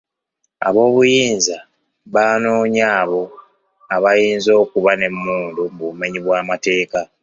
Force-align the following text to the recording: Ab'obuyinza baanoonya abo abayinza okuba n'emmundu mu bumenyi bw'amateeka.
Ab'obuyinza 0.67 1.57
baanoonya 2.13 2.85
abo 3.01 3.23
abayinza 3.95 4.51
okuba 4.63 4.91
n'emmundu 4.95 5.61
mu 5.75 5.81
bumenyi 5.89 6.19
bw'amateeka. 6.25 6.99